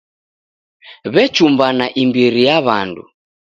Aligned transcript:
W'echumbana 1.13 1.85
imbiri 2.01 2.41
ya 2.47 2.57
w'andu. 2.65 3.03